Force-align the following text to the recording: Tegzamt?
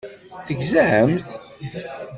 Tegzamt? 0.45 1.29